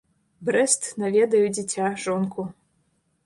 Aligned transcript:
Брэст, 0.47 0.87
наведаю 1.03 1.45
дзіця, 1.55 1.91
жонку. 2.05 2.47